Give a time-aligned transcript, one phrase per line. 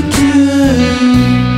[0.00, 1.51] do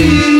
[0.00, 0.39] believe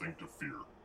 [0.00, 0.81] nothing to fear.